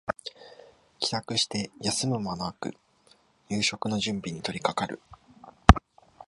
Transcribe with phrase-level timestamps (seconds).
[0.99, 2.73] 帰宅して休む間もなく
[3.49, 4.99] 夕食の準備に取りかかる